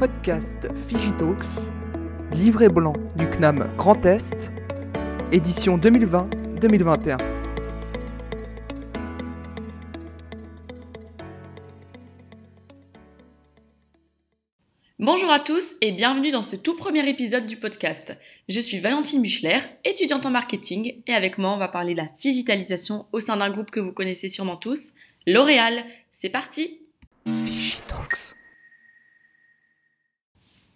[0.00, 1.70] podcast Figitalks,
[2.32, 4.50] livret blanc du CNAM Grand Est,
[5.30, 7.18] édition 2020-2021.
[14.98, 18.16] Bonjour à tous et bienvenue dans ce tout premier épisode du podcast.
[18.48, 22.08] Je suis Valentine Buchler, étudiante en marketing et avec moi on va parler de la
[22.18, 24.92] digitalisation au sein d'un groupe que vous connaissez sûrement tous,
[25.26, 25.84] L'Oréal.
[26.10, 26.80] C'est parti
[27.26, 28.39] Figitalks.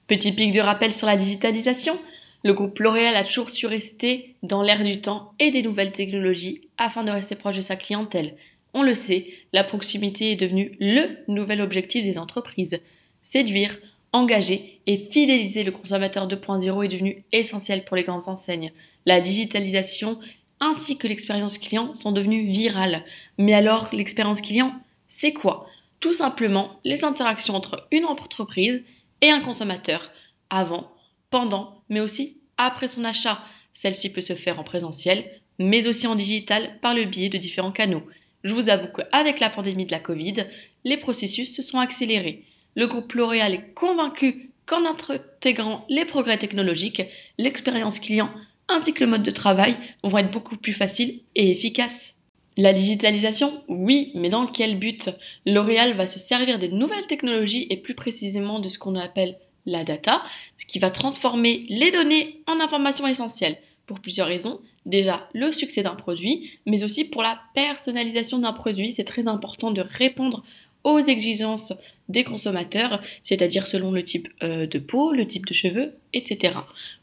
[0.06, 1.98] Petit pic de rappel sur la digitalisation.
[2.42, 6.60] Le groupe L'Oréal a toujours su rester dans l'air du temps et des nouvelles technologies
[6.76, 8.36] afin de rester proche de sa clientèle.
[8.74, 12.80] On le sait, la proximité est devenue le nouvel objectif des entreprises.
[13.22, 13.78] Séduire,
[14.12, 18.72] engager et fidéliser le consommateur 2.0 est devenu essentiel pour les grandes enseignes.
[19.06, 20.18] La digitalisation
[20.60, 23.04] ainsi que l'expérience client sont devenues virales.
[23.38, 24.74] Mais alors, l'expérience client,
[25.08, 25.66] c'est quoi?
[26.00, 28.82] Tout simplement les interactions entre une entreprise
[29.24, 30.10] et un consommateur,
[30.50, 30.92] avant,
[31.30, 33.42] pendant, mais aussi après son achat.
[33.72, 35.24] Celle-ci peut se faire en présentiel,
[35.58, 38.02] mais aussi en digital par le biais de différents canaux.
[38.44, 40.44] Je vous avoue qu'avec la pandémie de la Covid,
[40.84, 47.02] les processus se sont accélérés le groupe L'Oréal est convaincu qu'en intégrant les progrès technologiques,
[47.38, 48.30] l'expérience client
[48.68, 52.13] ainsi que le mode de travail vont être beaucoup plus faciles et efficaces.
[52.56, 55.10] La digitalisation, oui, mais dans quel but?
[55.44, 59.82] L'Oréal va se servir des nouvelles technologies et plus précisément de ce qu'on appelle la
[59.82, 60.22] data,
[60.58, 64.60] ce qui va transformer les données en informations essentielles pour plusieurs raisons.
[64.86, 68.92] Déjà, le succès d'un produit, mais aussi pour la personnalisation d'un produit.
[68.92, 70.44] C'est très important de répondre
[70.84, 71.72] aux exigences
[72.08, 76.54] des consommateurs, c'est-à-dire selon le type euh, de peau, le type de cheveux, etc.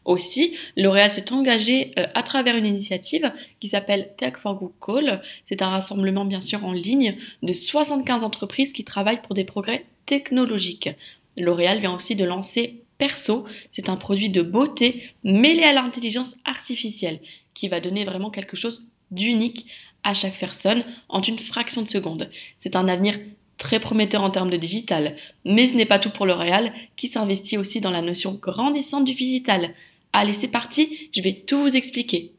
[0.06, 5.22] Aussi, L'Oréal s'est engagé euh, à travers une initiative qui s'appelle Tech for Good Call.
[5.48, 9.86] C'est un rassemblement bien sûr en ligne de 75 entreprises qui travaillent pour des progrès
[10.06, 10.90] technologiques.
[11.36, 17.20] L'Oréal vient aussi de lancer Perso, c'est un produit de beauté mêlé à l'intelligence artificielle
[17.56, 19.66] qui va donner vraiment quelque chose d'unique
[20.03, 22.30] à chaque personne en une fraction de seconde.
[22.59, 23.18] C'est un avenir
[23.62, 25.16] très prometteur en termes de digital.
[25.46, 29.14] Mais ce n'est pas tout pour L'Oréal, qui s'investit aussi dans la notion grandissante du
[29.14, 29.76] digital.
[30.14, 32.32] Allez, c'est parti, je vais tout vous expliquer.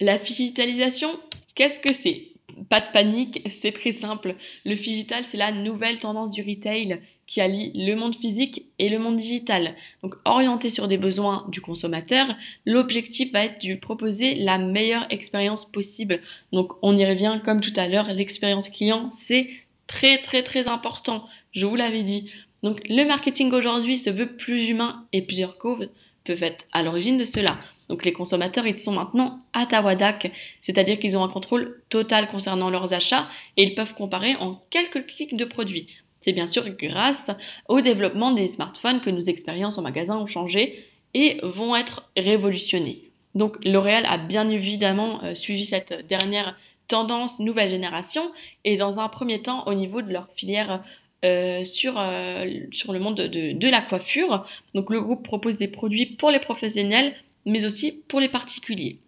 [0.00, 1.10] La digitalisation,
[1.54, 2.28] qu'est-ce que c'est?
[2.70, 4.34] Pas de panique, c'est très simple.
[4.64, 8.98] Le digital, c'est la nouvelle tendance du retail qui allie le monde physique et le
[8.98, 9.74] monde digital.
[10.02, 12.26] Donc orienté sur des besoins du consommateur,
[12.64, 16.20] l'objectif va être de proposer la meilleure expérience possible.
[16.52, 19.50] Donc on y revient comme tout à l'heure, l'expérience client, c'est
[19.86, 21.26] très très très important.
[21.52, 22.30] Je vous l'avais dit.
[22.62, 25.90] Donc le marketing aujourd'hui se veut plus humain et plusieurs causes
[26.26, 27.56] peuvent être à l'origine de cela.
[27.88, 32.68] Donc les consommateurs, ils sont maintenant à Tawadak, c'est-à-dire qu'ils ont un contrôle total concernant
[32.68, 35.88] leurs achats et ils peuvent comparer en quelques clics de produits.
[36.20, 37.30] C'est bien sûr grâce
[37.68, 43.02] au développement des smartphones que nos expériences en magasin ont changé et vont être révolutionnées.
[43.34, 46.56] Donc L'Oréal a bien évidemment euh, suivi cette dernière
[46.88, 48.32] tendance nouvelle génération
[48.64, 50.82] et dans un premier temps au niveau de leur filière
[51.26, 54.46] euh, sur, euh, sur le monde de, la coiffure.
[54.74, 57.14] Donc le groupe propose des produits pour les professionnels
[57.44, 58.98] mais aussi pour les particuliers.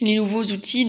[0.00, 0.86] Les nouveaux outils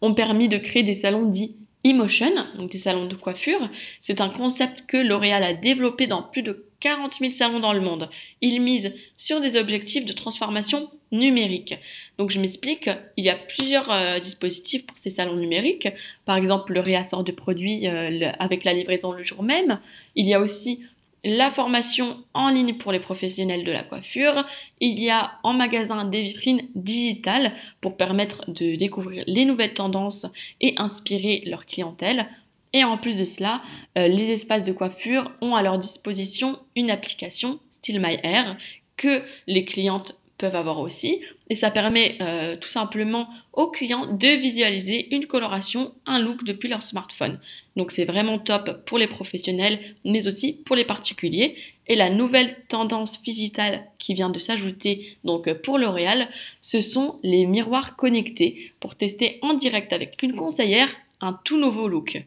[0.00, 3.70] ont permis de créer des salons dits Emotion, donc des salons de coiffure,
[4.02, 7.80] c'est un concept que L'Oréal a développé dans plus de 40 000 salons dans le
[7.80, 8.10] monde.
[8.40, 11.74] Il mise sur des objectifs de transformation numérique.
[12.18, 15.88] Donc je m'explique, il y a plusieurs euh, dispositifs pour ces salons numériques.
[16.24, 19.80] Par exemple, le réassort de produits euh, avec la livraison le jour même.
[20.14, 20.82] Il y a aussi
[21.24, 24.46] la formation en ligne pour les professionnels de la coiffure.
[24.80, 30.26] Il y a en magasin des vitrines digitales pour permettre de découvrir les nouvelles tendances
[30.60, 32.28] et inspirer leur clientèle.
[32.72, 33.62] Et en plus de cela,
[33.98, 38.56] euh, les espaces de coiffure ont à leur disposition une application Still My Hair
[38.96, 41.20] que les clientes peuvent avoir aussi.
[41.50, 46.68] Et ça permet euh, tout simplement aux clients de visualiser une coloration, un look depuis
[46.68, 47.38] leur smartphone.
[47.76, 51.56] Donc c'est vraiment top pour les professionnels, mais aussi pour les particuliers.
[51.88, 56.28] Et la nouvelle tendance digitale qui vient de s'ajouter donc pour L'Oréal,
[56.62, 60.88] ce sont les miroirs connectés pour tester en direct avec une conseillère
[61.20, 62.24] un tout nouveau look.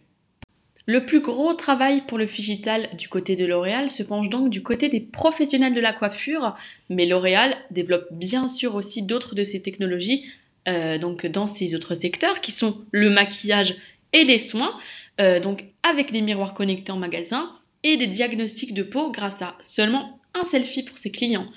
[0.85, 4.62] Le plus gros travail pour le digital du côté de L'Oréal se penche donc du
[4.62, 6.56] côté des professionnels de la coiffure,
[6.89, 10.25] mais L'Oréal développe bien sûr aussi d'autres de ces technologies
[10.68, 13.75] euh, donc dans ces autres secteurs qui sont le maquillage
[14.13, 14.77] et les soins,
[15.19, 17.51] euh, donc avec des miroirs connectés en magasin
[17.83, 21.47] et des diagnostics de peau grâce à seulement un selfie pour ses clients.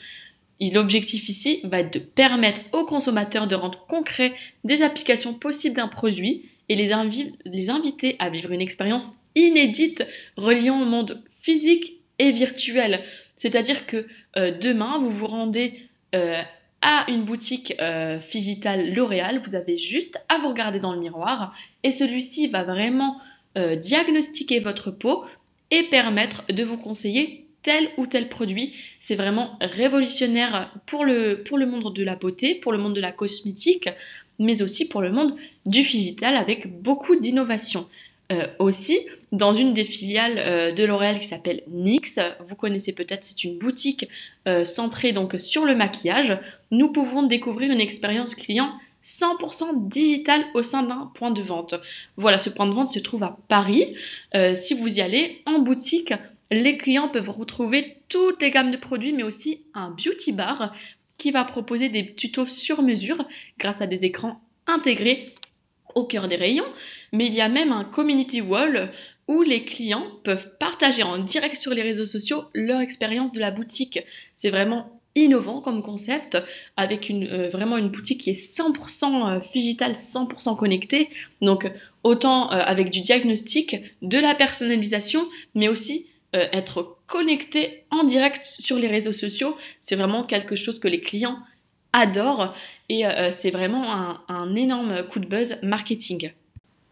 [0.61, 4.35] L'objectif ici va être de permettre aux consommateurs de rendre concret
[4.65, 10.85] des applications possibles d'un produit et les, inviter à vivre une expérience inédite reliant au
[10.85, 13.03] monde physique et virtuel.
[13.37, 15.81] C'est-à-dire que euh, demain, vous vous rendez
[16.15, 16.43] euh,
[16.81, 21.55] à une boutique euh, Figital L'Oréal, vous avez juste à vous regarder dans le miroir
[21.83, 23.21] et celui-ci va vraiment
[23.81, 25.25] diagnostiquer votre peau
[25.71, 28.75] et permettre de vous conseiller tel ou tel produit.
[29.01, 33.89] C'est vraiment révolutionnaire pour le, monde de la beauté, pour le monde de la cosmétique,
[34.39, 35.35] mais aussi pour le monde
[35.67, 37.89] du Figital avec beaucoup d'innovation.
[38.33, 38.99] Euh, aussi
[39.31, 42.19] dans une des filiales euh, de L'Oréal qui s'appelle NYX.
[42.49, 44.09] Vous connaissez peut-être, c'est une boutique
[44.49, 46.37] euh, centrée donc sur le maquillage.
[46.73, 48.73] Nous pouvons découvrir une expérience client
[49.05, 51.77] 100% digital au sein d'un point de vente.
[52.17, 53.95] Voilà, ce point de vente se trouve à Paris.
[54.57, 56.13] si vous y allez en boutique,
[56.51, 60.75] les clients peuvent retrouver toutes les gammes de produits, mais aussi un beauty bar
[61.19, 63.27] qui va proposer des tutos sur mesure
[63.59, 65.35] grâce à des écrans intégrés
[65.95, 66.67] au cœur des rayons,
[67.13, 68.93] mais il y a même un community wall
[69.29, 73.51] où les clients peuvent partager en direct sur les réseaux sociaux leur expérience de la
[73.51, 74.01] boutique.
[74.37, 76.37] C'est vraiment innovant comme concept,
[76.77, 81.09] avec une, euh, vraiment une boutique qui est 100% digital, 100% connectée.
[81.41, 81.73] Donc
[82.05, 86.07] autant euh, avec du diagnostic, de la personnalisation, mais aussi
[86.37, 89.57] euh, être connecté en direct sur les réseaux sociaux.
[89.81, 91.39] C'est vraiment quelque chose que les clients
[91.93, 92.55] adorent
[92.89, 96.33] et euh, c'est vraiment un, énorme coup de buzz marketing.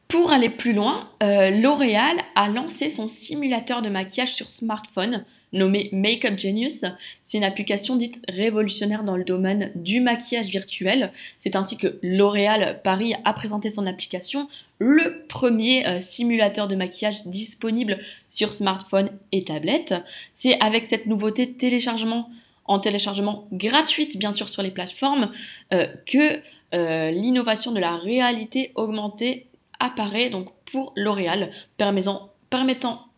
[0.08, 5.88] Pour aller plus loin, euh, L'Oréal a lancé son simulateur de maquillage sur smartphone nommé
[5.92, 6.84] Makeup Genius.
[7.22, 11.12] C'est une application dite révolutionnaire dans le domaine du maquillage virtuel.
[11.40, 14.48] C'est ainsi que L'Oréal Paris a présenté son application,
[14.78, 17.98] le premier euh, simulateur de maquillage disponible
[18.30, 19.94] sur smartphone et tablette.
[20.34, 22.30] C'est avec cette nouveauté téléchargement
[22.66, 25.30] en téléchargement gratuite bien sûr sur les plateformes
[25.72, 26.40] euh, que
[26.72, 29.46] l'innovation de la réalité augmentée
[29.80, 32.30] apparaît donc pour L'Oréal, permettant,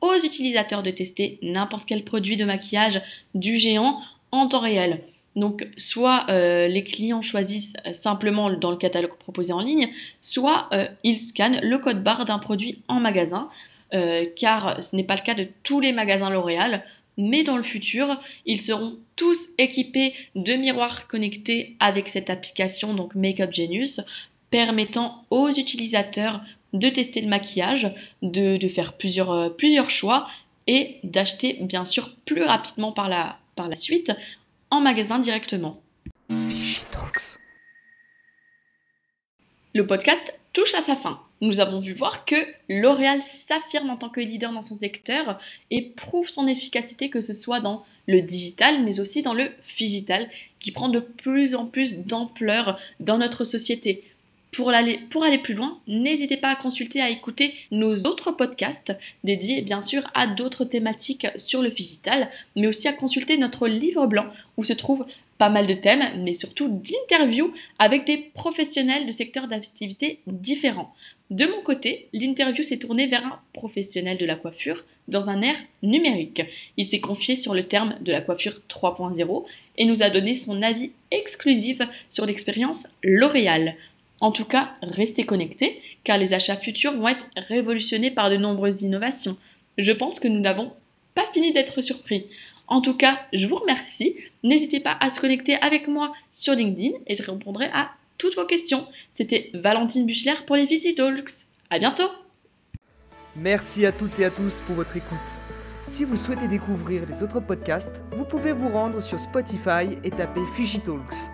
[0.00, 3.02] aux utilisateurs de tester n'importe quel produit de maquillage
[3.34, 4.00] du géant
[4.32, 5.00] en temps réel.
[5.34, 9.90] Donc soit euh, les clients choisissent simplement dans le catalogue proposé en ligne,
[10.22, 10.70] soit
[11.02, 13.48] ils scannent le code barre d'un produit en magasin,
[14.36, 16.82] car ce n'est pas le cas de tous les magasins L'Oréal
[17.16, 23.14] mais dans le futur, ils seront tous équipés de miroirs connectés avec cette application, donc
[23.14, 24.00] Makeup Genius,
[24.50, 26.40] permettant aux utilisateurs
[26.72, 30.26] de tester le maquillage, de, faire plusieurs, euh, plusieurs choix
[30.66, 34.12] et d'acheter bien sûr plus rapidement par la, par la suite
[34.70, 35.80] en magasin directement.
[39.74, 42.36] Le podcast touche à sa fin nous avons vu voir que
[42.68, 45.38] L'Oréal s'affirme en tant que leader dans son secteur
[45.70, 50.30] et prouve son efficacité que ce soit dans le digital mais aussi dans le digital
[50.60, 54.04] qui prend de plus en plus d'ampleur dans notre société.
[54.56, 59.82] Pour aller, plus loin, n'hésitez pas à consulter, à écouter nos autres podcasts dédiés bien
[59.82, 64.24] sûr à d'autres thématiques sur le digital, mais aussi à consulter notre livre blanc
[64.56, 65.04] où se trouvent
[65.36, 70.94] pas mal de thèmes, mais surtout d'interviews avec des professionnels de secteurs d'activité différents.
[71.28, 75.56] De mon côté, l'interview s'est tournée vers un professionnel de la coiffure dans un air
[75.82, 76.40] numérique.
[76.78, 79.44] Il s'est confié sur le terme de la coiffure 3.0
[79.76, 83.76] et nous a donné son avis exclusif sur l'expérience L'Oréal.
[84.20, 88.82] En tout cas, restez connectés car les achats futurs vont être révolutionnés par de nombreuses
[88.82, 89.36] innovations.
[89.78, 90.72] Je pense que nous n'avons
[91.14, 92.26] pas fini d'être surpris.
[92.68, 94.16] En tout cas, je vous remercie.
[94.42, 98.46] N'hésitez pas à se connecter avec moi sur LinkedIn et je répondrai à toutes vos
[98.46, 98.86] questions.
[99.14, 101.30] C'était Valentine Buchler pour les Talks.
[101.70, 102.08] À bientôt
[103.36, 105.38] Merci à toutes et à tous pour votre écoute.
[105.80, 110.40] Si vous souhaitez découvrir les autres podcasts, vous pouvez vous rendre sur Spotify et taper
[110.56, 111.30] Figitalks.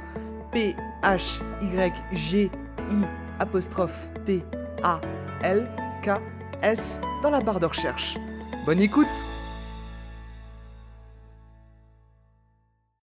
[0.53, 2.51] P H Y G
[2.89, 3.05] I
[3.39, 4.43] apostrophe T
[4.83, 5.01] A
[5.43, 5.69] L
[6.03, 6.21] K
[6.63, 8.17] S dans la barre de recherche.
[8.65, 9.23] Bonne écoute